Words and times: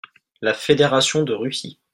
La 0.41 0.55
Fédaration 0.55 1.21
de 1.21 1.33
Russie. 1.35 1.79